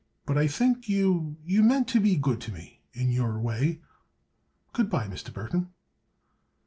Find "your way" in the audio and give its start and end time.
3.11-3.81